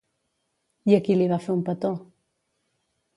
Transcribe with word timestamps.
I 0.91 0.95
a 0.97 1.01
qui 1.07 1.17
li 1.19 1.27
va 1.33 1.39
fer 1.45 1.53
un 1.57 1.61
petó? 1.67 1.91